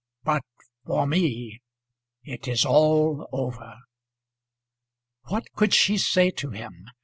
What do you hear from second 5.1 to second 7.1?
What could she say to him?